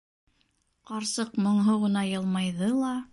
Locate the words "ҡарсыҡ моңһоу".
0.91-1.79